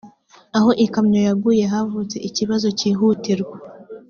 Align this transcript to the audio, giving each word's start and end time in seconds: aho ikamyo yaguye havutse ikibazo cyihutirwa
aho 0.57 0.69
ikamyo 0.85 1.19
yaguye 1.27 1.63
havutse 1.73 2.17
ikibazo 2.29 2.67
cyihutirwa 2.77 3.57